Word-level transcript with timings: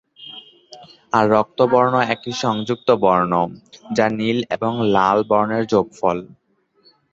আর 1.13 1.25
রক্তবর্ণ 1.31 1.93
একটি 2.13 2.31
সংযুক্ত 2.43 2.89
বর্ণ, 3.03 3.33
যা 3.95 4.05
নীল 4.17 4.37
এবং 4.55 4.71
লাল 4.95 5.17
বর্ণের 5.29 5.63
যোগফল। 5.71 6.17